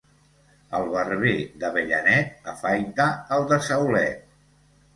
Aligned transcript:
El 0.77 0.87
barber 0.93 1.33
d'Avellanet 1.65 2.51
afaita 2.55 3.07
el 3.39 3.47
de 3.55 3.63
Saulet. 3.71 4.37